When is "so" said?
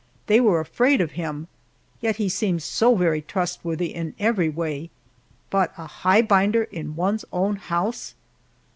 2.63-2.95